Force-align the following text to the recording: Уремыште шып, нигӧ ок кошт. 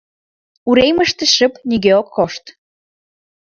Уремыште 0.69 1.25
шып, 1.35 1.53
нигӧ 1.69 1.91
ок 2.01 2.07
кошт. 2.15 2.45